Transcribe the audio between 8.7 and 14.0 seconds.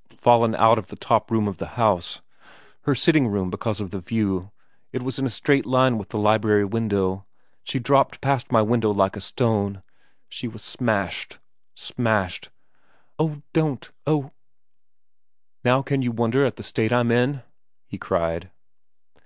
like a stone she was smashed smashed' 'Oh, don't